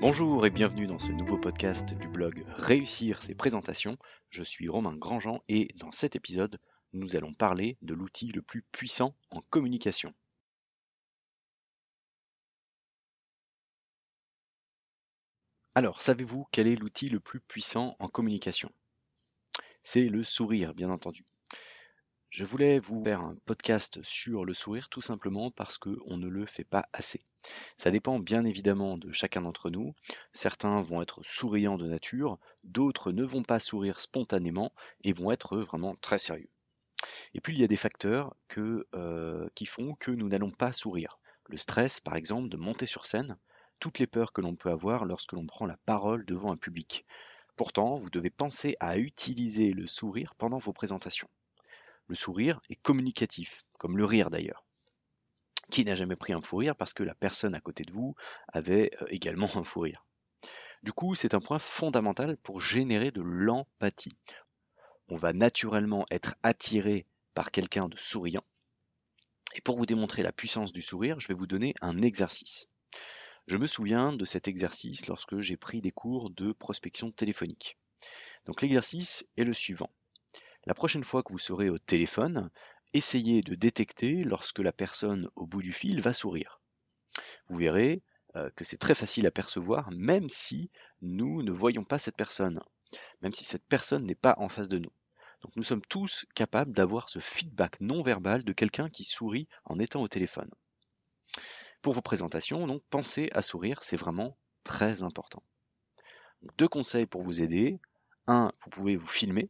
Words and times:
Bonjour 0.00 0.46
et 0.46 0.50
bienvenue 0.50 0.86
dans 0.86 1.00
ce 1.00 1.10
nouveau 1.10 1.36
podcast 1.38 1.92
du 1.92 2.06
blog 2.06 2.44
Réussir 2.50 3.20
ses 3.24 3.34
présentations. 3.34 3.98
Je 4.30 4.44
suis 4.44 4.68
Romain 4.68 4.94
Grandjean 4.94 5.40
et 5.48 5.74
dans 5.74 5.90
cet 5.90 6.14
épisode, 6.14 6.60
nous 6.92 7.16
allons 7.16 7.34
parler 7.34 7.78
de 7.82 7.94
l'outil 7.94 8.30
le 8.30 8.40
plus 8.40 8.62
puissant 8.62 9.16
en 9.30 9.40
communication. 9.40 10.14
Alors, 15.74 16.00
savez-vous 16.00 16.46
quel 16.52 16.68
est 16.68 16.76
l'outil 16.76 17.08
le 17.08 17.18
plus 17.18 17.40
puissant 17.40 17.96
en 17.98 18.06
communication? 18.06 18.70
C'est 19.82 20.04
le 20.04 20.22
sourire, 20.22 20.74
bien 20.74 20.90
entendu. 20.90 21.26
Je 22.30 22.44
voulais 22.44 22.78
vous 22.78 23.02
faire 23.02 23.22
un 23.22 23.36
podcast 23.46 24.02
sur 24.02 24.44
le 24.44 24.52
sourire 24.52 24.90
tout 24.90 25.00
simplement 25.00 25.50
parce 25.50 25.78
qu'on 25.78 26.18
ne 26.18 26.28
le 26.28 26.44
fait 26.44 26.64
pas 26.64 26.86
assez. 26.92 27.24
Ça 27.78 27.90
dépend 27.90 28.18
bien 28.18 28.44
évidemment 28.44 28.98
de 28.98 29.10
chacun 29.12 29.40
d'entre 29.40 29.70
nous. 29.70 29.94
Certains 30.34 30.82
vont 30.82 31.00
être 31.00 31.22
souriants 31.24 31.78
de 31.78 31.88
nature, 31.88 32.38
d'autres 32.64 33.12
ne 33.12 33.24
vont 33.24 33.42
pas 33.42 33.58
sourire 33.58 34.00
spontanément 34.00 34.74
et 35.04 35.14
vont 35.14 35.30
être 35.30 35.56
vraiment 35.56 35.96
très 36.02 36.18
sérieux. 36.18 36.50
Et 37.32 37.40
puis 37.40 37.54
il 37.54 37.60
y 37.60 37.64
a 37.64 37.68
des 37.68 37.76
facteurs 37.76 38.36
euh, 38.58 39.48
qui 39.54 39.64
font 39.64 39.94
que 39.94 40.10
nous 40.10 40.28
n'allons 40.28 40.50
pas 40.50 40.74
sourire. 40.74 41.18
Le 41.46 41.56
stress, 41.56 41.98
par 41.98 42.14
exemple, 42.14 42.50
de 42.50 42.58
monter 42.58 42.84
sur 42.84 43.06
scène, 43.06 43.38
toutes 43.80 43.98
les 43.98 44.06
peurs 44.06 44.34
que 44.34 44.42
l'on 44.42 44.54
peut 44.54 44.70
avoir 44.70 45.06
lorsque 45.06 45.32
l'on 45.32 45.46
prend 45.46 45.64
la 45.64 45.78
parole 45.86 46.26
devant 46.26 46.52
un 46.52 46.58
public. 46.58 47.06
Pourtant, 47.56 47.96
vous 47.96 48.10
devez 48.10 48.30
penser 48.30 48.76
à 48.80 48.98
utiliser 48.98 49.72
le 49.72 49.86
sourire 49.86 50.34
pendant 50.36 50.58
vos 50.58 50.74
présentations. 50.74 51.28
Le 52.08 52.14
sourire 52.14 52.60
est 52.70 52.82
communicatif, 52.82 53.64
comme 53.78 53.98
le 53.98 54.04
rire 54.06 54.30
d'ailleurs. 54.30 54.64
Qui 55.70 55.84
n'a 55.84 55.94
jamais 55.94 56.16
pris 56.16 56.32
un 56.32 56.40
fou 56.40 56.56
rire 56.56 56.74
parce 56.74 56.94
que 56.94 57.02
la 57.02 57.14
personne 57.14 57.54
à 57.54 57.60
côté 57.60 57.84
de 57.84 57.92
vous 57.92 58.14
avait 58.48 58.90
euh, 59.02 59.06
également 59.10 59.50
un 59.56 59.64
fou 59.64 59.80
rire 59.80 60.06
Du 60.82 60.92
coup, 60.92 61.14
c'est 61.14 61.34
un 61.34 61.40
point 61.40 61.58
fondamental 61.58 62.38
pour 62.38 62.62
générer 62.62 63.10
de 63.10 63.20
l'empathie. 63.20 64.16
On 65.08 65.16
va 65.16 65.34
naturellement 65.34 66.06
être 66.10 66.34
attiré 66.42 67.06
par 67.34 67.50
quelqu'un 67.50 67.88
de 67.88 67.98
souriant. 67.98 68.44
Et 69.54 69.60
pour 69.60 69.76
vous 69.76 69.86
démontrer 69.86 70.22
la 70.22 70.32
puissance 70.32 70.72
du 70.72 70.80
sourire, 70.80 71.20
je 71.20 71.28
vais 71.28 71.34
vous 71.34 71.46
donner 71.46 71.74
un 71.82 72.00
exercice. 72.00 72.70
Je 73.46 73.58
me 73.58 73.66
souviens 73.66 74.14
de 74.14 74.24
cet 74.24 74.48
exercice 74.48 75.06
lorsque 75.06 75.40
j'ai 75.40 75.56
pris 75.56 75.82
des 75.82 75.90
cours 75.90 76.30
de 76.30 76.52
prospection 76.52 77.10
téléphonique. 77.10 77.76
Donc 78.46 78.62
l'exercice 78.62 79.26
est 79.36 79.44
le 79.44 79.54
suivant. 79.54 79.90
La 80.66 80.74
prochaine 80.74 81.04
fois 81.04 81.22
que 81.22 81.32
vous 81.32 81.38
serez 81.38 81.70
au 81.70 81.78
téléphone, 81.78 82.50
essayez 82.92 83.42
de 83.42 83.54
détecter 83.54 84.24
lorsque 84.24 84.58
la 84.58 84.72
personne 84.72 85.30
au 85.36 85.46
bout 85.46 85.62
du 85.62 85.72
fil 85.72 86.00
va 86.00 86.12
sourire. 86.12 86.60
Vous 87.48 87.58
verrez 87.58 88.02
euh, 88.36 88.50
que 88.56 88.64
c'est 88.64 88.76
très 88.76 88.94
facile 88.94 89.26
à 89.26 89.30
percevoir 89.30 89.90
même 89.92 90.28
si 90.28 90.70
nous 91.00 91.42
ne 91.42 91.52
voyons 91.52 91.84
pas 91.84 91.98
cette 91.98 92.16
personne, 92.16 92.60
même 93.22 93.32
si 93.32 93.44
cette 93.44 93.66
personne 93.66 94.04
n'est 94.04 94.14
pas 94.14 94.34
en 94.38 94.48
face 94.48 94.68
de 94.68 94.78
nous. 94.78 94.92
Donc 95.42 95.54
nous 95.56 95.62
sommes 95.62 95.84
tous 95.86 96.26
capables 96.34 96.72
d'avoir 96.72 97.08
ce 97.08 97.20
feedback 97.20 97.80
non 97.80 98.02
verbal 98.02 98.42
de 98.42 98.52
quelqu'un 98.52 98.90
qui 98.90 99.04
sourit 99.04 99.48
en 99.64 99.78
étant 99.78 100.02
au 100.02 100.08
téléphone. 100.08 100.50
Pour 101.80 101.92
vos 101.92 102.02
présentations, 102.02 102.66
donc 102.66 102.82
pensez 102.90 103.30
à 103.32 103.42
sourire, 103.42 103.82
c'est 103.82 103.96
vraiment 103.96 104.36
très 104.64 105.02
important. 105.02 105.42
deux 106.58 106.68
conseils 106.68 107.06
pour 107.06 107.22
vous 107.22 107.40
aider. 107.40 107.80
Un, 108.26 108.52
vous 108.60 108.70
pouvez 108.70 108.96
vous 108.96 109.06
filmer 109.06 109.48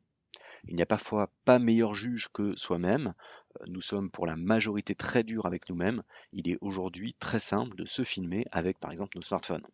il 0.67 0.77
n'y 0.77 0.83
a 0.83 0.87
parfois 0.87 1.33
pas 1.45 1.59
meilleur 1.59 1.95
juge 1.95 2.29
que 2.33 2.57
soi-même. 2.57 3.15
Euh, 3.61 3.65
nous 3.69 3.81
sommes 3.81 4.11
pour 4.11 4.27
la 4.27 4.37
majorité 4.37 4.95
très 4.95 5.23
durs 5.23 5.47
avec 5.47 5.69
nous-mêmes. 5.69 6.03
Il 6.33 6.49
est 6.49 6.59
aujourd'hui 6.61 7.15
très 7.19 7.41
simple 7.41 7.77
de 7.77 7.87
se 7.87 8.05
filmer 8.05 8.45
avec 8.51 8.79
par 8.79 8.91
exemple 8.91 9.17
nos 9.17 9.23
smartphones. 9.23 9.67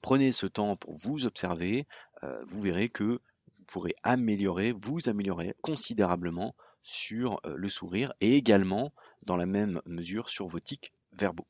Prenez 0.00 0.30
ce 0.32 0.46
temps 0.46 0.76
pour 0.76 0.96
vous 0.96 1.26
observer, 1.26 1.86
euh, 2.22 2.40
vous 2.46 2.60
verrez 2.60 2.88
que 2.88 3.20
vous 3.58 3.64
pourrez 3.66 3.94
améliorer, 4.04 4.72
vous 4.72 5.08
améliorer 5.08 5.54
considérablement 5.60 6.54
sur 6.82 7.40
euh, 7.44 7.54
le 7.56 7.68
sourire 7.68 8.12
et 8.20 8.36
également 8.36 8.92
dans 9.22 9.36
la 9.36 9.46
même 9.46 9.82
mesure 9.86 10.30
sur 10.30 10.46
vos 10.46 10.60
tics 10.60 10.92
verbaux. 11.12 11.46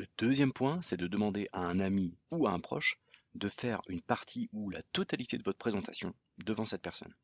Le 0.00 0.06
deuxième 0.16 0.54
point, 0.54 0.80
c'est 0.80 0.96
de 0.96 1.06
demander 1.06 1.50
à 1.52 1.60
un 1.60 1.78
ami 1.78 2.16
ou 2.30 2.46
à 2.46 2.52
un 2.52 2.58
proche 2.58 2.98
de 3.34 3.50
faire 3.50 3.82
une 3.86 4.00
partie 4.00 4.48
ou 4.54 4.70
la 4.70 4.82
totalité 4.94 5.36
de 5.36 5.42
votre 5.42 5.58
présentation 5.58 6.14
devant 6.38 6.64
cette 6.64 6.80
personne. 6.80 7.14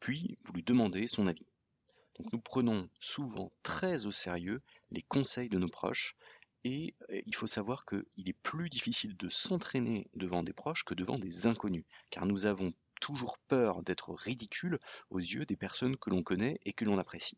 Puis, 0.00 0.38
vous 0.42 0.54
lui 0.54 0.62
demandez 0.62 1.08
son 1.08 1.26
avis. 1.26 1.46
Nous 2.32 2.40
prenons 2.40 2.88
souvent 3.00 3.52
très 3.62 4.06
au 4.06 4.12
sérieux 4.12 4.62
les 4.90 5.02
conseils 5.02 5.50
de 5.50 5.58
nos 5.58 5.68
proches 5.68 6.16
et 6.64 6.94
euh, 7.10 7.20
il 7.26 7.34
faut 7.34 7.46
savoir 7.46 7.84
qu'il 7.84 8.30
est 8.30 8.40
plus 8.42 8.70
difficile 8.70 9.14
de 9.18 9.28
s'entraîner 9.28 10.08
devant 10.14 10.42
des 10.42 10.54
proches 10.54 10.84
que 10.84 10.94
devant 10.94 11.18
des 11.18 11.46
inconnus, 11.46 11.84
car 12.08 12.24
nous 12.24 12.46
avons 12.46 12.72
toujours 12.98 13.36
peur 13.46 13.82
d'être 13.82 14.14
ridicules 14.14 14.78
aux 15.10 15.18
yeux 15.18 15.44
des 15.44 15.56
personnes 15.58 15.98
que 15.98 16.08
l'on 16.08 16.22
connaît 16.22 16.60
et 16.64 16.72
que 16.72 16.86
l'on 16.86 16.96
apprécie. 16.96 17.36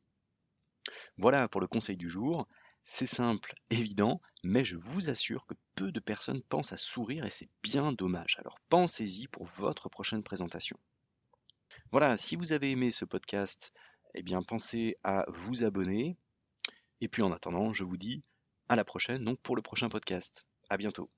Voilà 1.16 1.49
pour 1.49 1.60
le 1.60 1.66
conseil 1.66 1.97
du 1.97 2.09
jour. 2.10 2.47
C'est 2.84 3.06
simple, 3.06 3.54
évident, 3.71 4.21
mais 4.43 4.65
je 4.65 4.76
vous 4.76 5.10
assure 5.10 5.47
que 5.47 5.54
peu 5.75 5.93
de 5.93 6.00
personnes 6.00 6.43
pensent 6.43 6.72
à 6.72 6.78
sourire 6.78 7.26
et 7.26 7.31
c'est 7.31 7.50
bien 7.62 7.93
dommage. 7.93 8.37
Alors 8.38 8.59
pensez-y 8.71 9.28
pour 9.28 9.44
votre 9.44 9.88
prochaine 9.88 10.22
présentation. 10.22 10.78
Voilà, 11.93 12.16
si 12.16 12.37
vous 12.37 12.53
avez 12.53 12.71
aimé 12.71 12.91
ce 12.91 13.04
podcast, 13.04 13.72
eh 14.15 14.22
bien 14.22 14.43
pensez 14.43 14.97
à 15.04 15.25
vous 15.28 15.65
abonner. 15.65 16.16
Et 17.00 17.09
puis 17.09 17.22
en 17.22 17.32
attendant, 17.32 17.72
je 17.72 17.84
vous 17.84 17.98
dis 17.98 18.22
à 18.69 18.77
la 18.77 18.84
prochaine 18.84 19.25
donc 19.25 19.38
pour 19.41 19.56
le 19.56 19.62
prochain 19.62 19.88
podcast. 19.88 20.47
À 20.71 20.77
bientôt. 20.77 21.10